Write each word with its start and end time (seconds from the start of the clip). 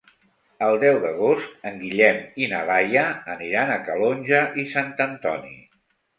El 0.67 0.77
deu 0.83 0.95
d'agost 1.03 1.67
en 1.71 1.77
Guillem 1.81 2.17
i 2.45 2.47
na 2.55 2.63
Laia 2.71 3.05
aniran 3.35 3.75
a 3.75 3.77
Calonge 3.91 4.43
i 4.65 4.69
Sant 4.75 4.93
Antoni. 5.09 5.55